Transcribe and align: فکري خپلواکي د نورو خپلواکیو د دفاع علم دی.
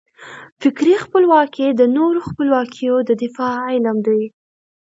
فکري 0.61 0.93
خپلواکي 1.05 1.67
د 1.69 1.81
نورو 1.97 2.19
خپلواکیو 2.29 2.95
د 3.07 3.11
دفاع 3.23 3.55
علم 3.71 3.97
دی. 4.07 4.23